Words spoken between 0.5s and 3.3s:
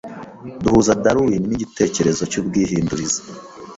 Duhuza Darwin nigitekerezo cyubwihindurize.